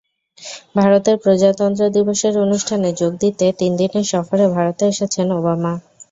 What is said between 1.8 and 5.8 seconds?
দিবসের অনুষ্ঠানে যোগ দিতে তিন দিনের সফরে ভারতে এসেছেন ওবামা।